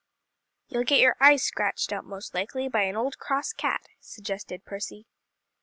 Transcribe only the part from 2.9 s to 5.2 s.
old, cross cat," suggested Percy.